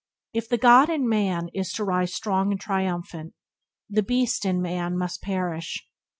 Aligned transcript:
If 0.33 0.49
the 0.49 0.57
God 0.57 0.89
in 0.89 1.07
man 1.07 1.49
is 1.53 1.71
to 1.73 1.83
rise 1.83 2.11
strong 2.11 2.51
and 2.51 2.59
triumphant, 2.59 3.35
the 3.87 4.01
beast 4.01 4.45
in 4.45 4.59
man 4.59 4.97
must 4.97 5.21
perish. 5.21 5.87